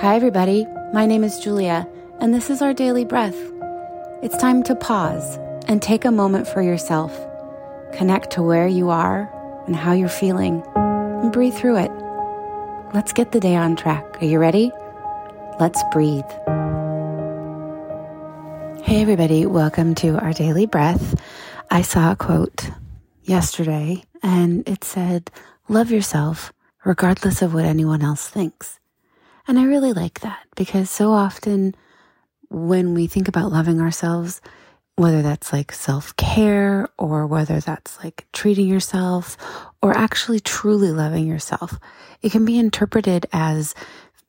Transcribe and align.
Hi, 0.00 0.14
everybody. 0.14 0.64
My 0.92 1.06
name 1.06 1.24
is 1.24 1.40
Julia, 1.40 1.84
and 2.20 2.32
this 2.32 2.50
is 2.50 2.62
our 2.62 2.72
daily 2.72 3.04
breath. 3.04 3.34
It's 4.22 4.36
time 4.36 4.62
to 4.62 4.76
pause 4.76 5.36
and 5.66 5.82
take 5.82 6.04
a 6.04 6.12
moment 6.12 6.46
for 6.46 6.62
yourself. 6.62 7.12
Connect 7.94 8.30
to 8.30 8.42
where 8.42 8.68
you 8.68 8.90
are 8.90 9.28
and 9.66 9.74
how 9.74 9.94
you're 9.94 10.08
feeling, 10.08 10.62
and 10.76 11.32
breathe 11.32 11.54
through 11.54 11.78
it. 11.78 11.90
Let's 12.94 13.12
get 13.12 13.32
the 13.32 13.40
day 13.40 13.56
on 13.56 13.74
track. 13.74 14.22
Are 14.22 14.24
you 14.24 14.38
ready? 14.38 14.70
Let's 15.58 15.82
breathe. 15.90 16.30
Hey, 18.84 19.02
everybody. 19.02 19.46
Welcome 19.46 19.96
to 19.96 20.16
our 20.20 20.32
daily 20.32 20.66
breath. 20.66 21.20
I 21.72 21.82
saw 21.82 22.12
a 22.12 22.16
quote 22.16 22.70
yesterday, 23.24 24.04
and 24.22 24.68
it 24.68 24.84
said, 24.84 25.32
Love 25.68 25.90
yourself 25.90 26.52
regardless 26.84 27.42
of 27.42 27.52
what 27.52 27.64
anyone 27.64 28.02
else 28.02 28.28
thinks. 28.28 28.78
And 29.48 29.58
I 29.58 29.64
really 29.64 29.94
like 29.94 30.20
that 30.20 30.46
because 30.56 30.90
so 30.90 31.10
often 31.10 31.74
when 32.50 32.92
we 32.92 33.06
think 33.06 33.28
about 33.28 33.50
loving 33.50 33.80
ourselves, 33.80 34.42
whether 34.96 35.22
that's 35.22 35.54
like 35.54 35.72
self 35.72 36.14
care 36.16 36.86
or 36.98 37.26
whether 37.26 37.58
that's 37.58 37.98
like 38.04 38.26
treating 38.32 38.68
yourself 38.68 39.38
or 39.82 39.96
actually 39.96 40.40
truly 40.40 40.90
loving 40.90 41.26
yourself, 41.26 41.78
it 42.20 42.30
can 42.30 42.44
be 42.44 42.58
interpreted 42.58 43.24
as 43.32 43.74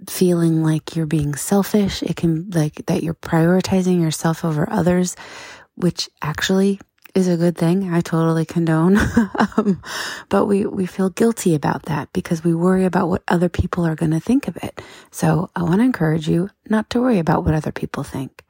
feeling 0.07 0.63
like 0.63 0.95
you're 0.95 1.05
being 1.05 1.35
selfish. 1.35 2.01
It 2.01 2.15
can 2.15 2.49
like 2.51 2.85
that 2.85 3.03
you're 3.03 3.13
prioritizing 3.13 4.01
yourself 4.01 4.45
over 4.45 4.69
others, 4.69 5.17
which 5.75 6.09
actually 6.21 6.79
is 7.19 7.27
a 7.27 7.37
good 7.37 7.57
thing. 7.57 7.93
I 7.93 8.01
totally 8.01 8.45
condone. 8.45 8.97
um, 9.57 9.81
but 10.29 10.45
we, 10.45 10.65
we 10.65 10.85
feel 10.85 11.09
guilty 11.09 11.53
about 11.53 11.83
that 11.83 12.11
because 12.13 12.43
we 12.43 12.55
worry 12.55 12.85
about 12.85 13.09
what 13.09 13.23
other 13.27 13.49
people 13.49 13.85
are 13.85 13.95
going 13.95 14.11
to 14.11 14.19
think 14.19 14.47
of 14.47 14.57
it. 14.57 14.81
So 15.11 15.51
I 15.55 15.63
want 15.63 15.81
to 15.81 15.85
encourage 15.85 16.27
you 16.27 16.49
not 16.69 16.89
to 16.91 17.01
worry 17.01 17.19
about 17.19 17.45
what 17.45 17.53
other 17.53 17.71
people 17.71 18.03
think. 18.03 18.43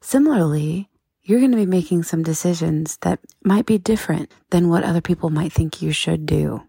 Similarly, 0.00 0.88
you're 1.22 1.40
going 1.40 1.52
to 1.52 1.56
be 1.56 1.66
making 1.66 2.02
some 2.02 2.22
decisions 2.22 2.96
that 2.98 3.20
might 3.44 3.66
be 3.66 3.78
different 3.78 4.32
than 4.50 4.68
what 4.68 4.84
other 4.84 5.00
people 5.00 5.30
might 5.30 5.52
think 5.52 5.82
you 5.82 5.92
should 5.92 6.26
do. 6.26 6.62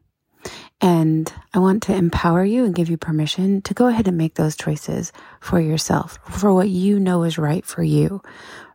And 0.81 1.31
I 1.53 1.59
want 1.59 1.81
to 1.83 1.95
empower 1.95 2.43
you 2.43 2.65
and 2.65 2.75
give 2.75 2.89
you 2.89 2.97
permission 2.97 3.61
to 3.61 3.73
go 3.73 3.87
ahead 3.87 4.07
and 4.07 4.17
make 4.17 4.35
those 4.35 4.57
choices 4.57 5.13
for 5.39 5.59
yourself, 5.59 6.19
for 6.29 6.53
what 6.53 6.67
you 6.67 6.99
know 6.99 7.23
is 7.23 7.37
right 7.37 7.65
for 7.65 7.83
you, 7.83 8.21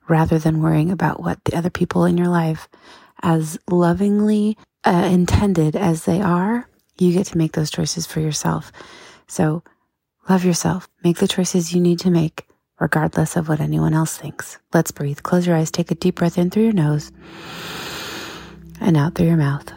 rather 0.09 0.39
than 0.39 0.63
worrying 0.63 0.91
about 0.91 1.21
what 1.21 1.45
the 1.45 1.57
other 1.57 1.71
people 1.71 2.05
in 2.05 2.19
your 2.19 2.29
life, 2.29 2.69
as 3.23 3.59
lovingly 3.69 4.57
uh, 4.85 5.09
intended 5.11 5.77
as 5.77 6.05
they 6.05 6.21
are, 6.21 6.69
you 6.99 7.13
get 7.13 7.27
to 7.27 7.39
make 7.39 7.53
those 7.53 7.71
choices 7.71 8.07
for 8.07 8.21
yourself. 8.21 8.73
So 9.27 9.63
love 10.29 10.45
yourself. 10.45 10.89
Make 11.05 11.19
the 11.19 11.29
choices 11.29 11.73
you 11.75 11.81
need 11.81 11.99
to 12.01 12.11
make, 12.11 12.47
regardless 12.81 13.37
of 13.37 13.49
what 13.49 13.61
anyone 13.61 13.95
else 13.95 14.17
thinks. 14.17 14.59
Let's 14.73 14.91
breathe. 14.91 15.23
Close 15.23 15.47
your 15.47 15.57
eyes. 15.57 15.71
Take 15.71 15.91
a 15.91 15.95
deep 15.95 16.17
breath 16.17 16.39
in 16.39 16.51
through 16.51 16.65
your 16.65 16.73
nose 16.73 17.13
and 18.81 18.97
out 18.97 19.15
through 19.15 19.27
your 19.27 19.37
mouth. 19.37 19.71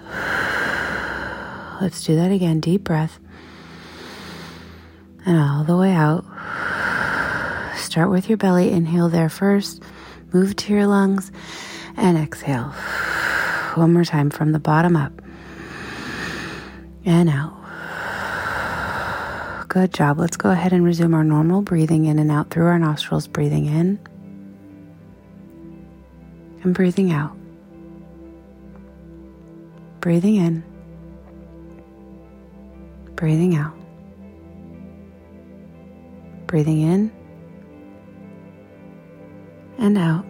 Let's 1.82 2.04
do 2.04 2.16
that 2.16 2.32
again. 2.32 2.60
Deep 2.60 2.84
breath. 2.84 3.20
And 5.26 5.38
all 5.40 5.64
the 5.64 5.78
way 5.78 5.92
out. 5.92 6.26
Start 7.92 8.10
with 8.10 8.30
your 8.30 8.38
belly. 8.38 8.72
Inhale 8.72 9.10
there 9.10 9.28
first. 9.28 9.84
Move 10.32 10.56
to 10.56 10.72
your 10.72 10.88
lungs 10.88 11.30
and 11.98 12.18
exhale. 12.18 12.70
One 13.76 13.92
more 13.92 14.06
time 14.06 14.30
from 14.30 14.54
the 14.54 14.60
bottom 14.60 14.96
up 14.96 15.12
and 17.04 17.28
out. 17.30 17.54
Good 19.68 19.94
job. 19.94 20.20
Let's 20.20 20.38
go 20.38 20.50
ahead 20.52 20.72
and 20.72 20.86
resume 20.86 21.14
our 21.14 21.26
normal 21.26 21.64
breathing 21.64 22.06
in 22.06 22.18
and 22.18 22.32
out 22.32 22.50
through 22.50 22.68
our 22.68 22.80
nostrils. 22.80 23.28
Breathing 23.28 23.66
in 23.66 24.00
and 26.64 26.74
breathing 26.74 27.12
out. 27.12 27.36
Breathing 30.00 30.38
in, 30.38 30.64
breathing 33.18 33.58
out. 33.58 33.76
Breathing 36.48 36.80
in 36.84 37.12
and 39.82 39.98
out. 39.98 40.24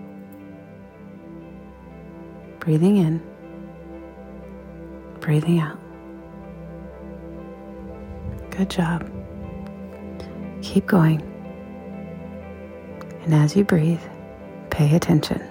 Breathing 2.60 2.98
in, 2.98 3.22
breathing 5.20 5.60
out. 5.60 5.78
Good 8.50 8.70
job. 8.70 9.12
Keep 10.62 10.88
going. 10.88 11.22
And 13.24 13.34
as 13.34 13.56
you 13.56 13.64
breathe, 13.64 14.02
pay 14.70 14.96
attention. 14.96 15.42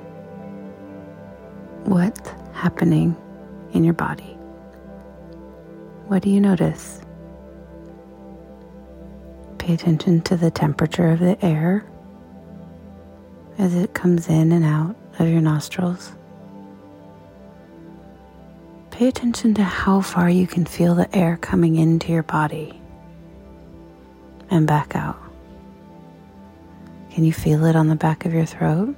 What's 1.85 2.31
happening 2.53 3.17
in 3.73 3.85
your 3.85 3.95
body? 3.95 4.39
What 6.07 6.23
do 6.23 6.31
you 6.31 6.41
notice? 6.41 7.01
Pay 9.59 9.75
attention 9.75 10.23
to 10.23 10.37
the 10.37 10.51
temperature 10.51 11.11
of 11.11 11.19
the 11.19 11.45
air 11.45 11.85
as 13.61 13.75
it 13.75 13.93
comes 13.93 14.27
in 14.31 14.53
and 14.53 14.65
out 14.65 14.97
of 15.19 15.29
your 15.29 15.43
nostrils. 15.43 16.13
Pay 18.91 19.07
attention 19.07 19.53
to 19.53 19.63
how 19.63 20.01
far 20.01 20.31
you 20.31 20.47
can 20.47 20.65
feel 20.65 20.95
the 20.95 21.15
air 21.15 21.37
coming 21.37 21.77
into 21.77 22.11
your 22.11 22.23
body 22.23 22.81
and 24.51 24.67
back 24.67 24.97
out. 24.97 25.19
Can 27.11 27.23
you 27.23 27.35
feel 27.35 27.67
it 27.67 27.77
on 27.77 27.89
the 27.89 27.97
back 27.97 28.25
of 28.25 28.33
your 28.33 28.47
throat? 28.47 28.97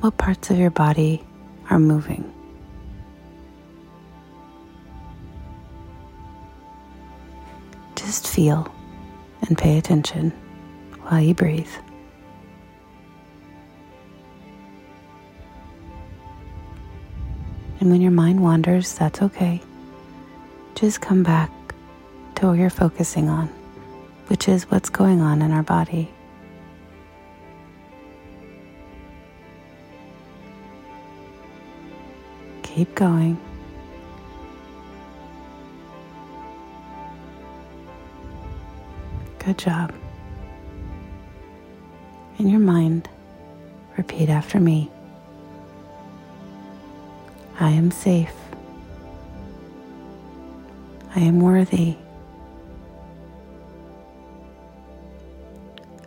What 0.00 0.16
parts 0.16 0.48
of 0.48 0.58
your 0.58 0.70
body 0.70 1.22
are 1.68 1.78
moving? 1.78 2.32
Just 7.94 8.26
feel 8.26 8.72
and 9.50 9.58
pay 9.58 9.76
attention 9.76 10.30
while 11.02 11.20
you 11.20 11.34
breathe. 11.34 11.68
And 17.80 17.90
when 17.90 18.00
your 18.00 18.12
mind 18.12 18.42
wanders, 18.42 18.94
that's 18.94 19.20
okay. 19.20 19.60
Just 20.76 21.00
come 21.00 21.24
back 21.24 21.50
to 22.36 22.46
what 22.46 22.58
you're 22.58 22.70
focusing 22.70 23.28
on, 23.28 23.48
which 24.28 24.48
is 24.48 24.70
what's 24.70 24.88
going 24.88 25.20
on 25.20 25.42
in 25.42 25.50
our 25.50 25.64
body. 25.64 26.08
Keep 32.62 32.94
going. 32.94 33.36
Good 39.44 39.58
job. 39.58 39.92
In 42.38 42.48
your 42.48 42.60
mind, 42.60 43.08
repeat 43.96 44.28
after 44.28 44.60
me 44.60 44.90
I 47.58 47.70
am 47.70 47.90
safe. 47.90 48.34
I 51.14 51.20
am 51.20 51.40
worthy. 51.40 51.96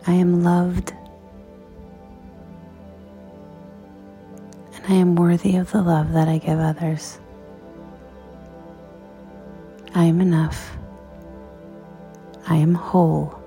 I 0.06 0.12
am 0.12 0.42
loved. 0.42 0.92
And 4.74 4.86
I 4.88 4.94
am 4.94 5.14
worthy 5.14 5.56
of 5.56 5.70
the 5.70 5.82
love 5.82 6.12
that 6.12 6.28
I 6.28 6.38
give 6.38 6.58
others. 6.58 7.18
I 9.94 10.04
am 10.04 10.20
enough. 10.20 10.76
I 12.46 12.56
am 12.56 12.74
whole, 12.74 13.40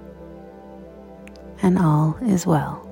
and 1.61 1.77
all 1.77 2.17
is 2.23 2.45
well. 2.45 2.83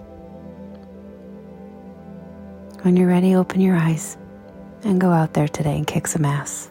When 2.84 2.96
you're 2.96 3.07
ready, 3.07 3.36
open 3.36 3.62
your 3.62 3.75
eyes 3.75 4.18
and 4.84 5.02
go 5.02 5.10
out 5.10 5.34
there 5.34 5.48
today 5.48 5.75
and 5.75 5.88
kick 5.88 6.06
some 6.06 6.25
ass. 6.25 6.69